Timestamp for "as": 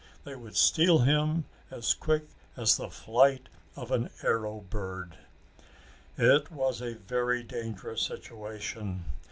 1.69-1.93, 2.57-2.75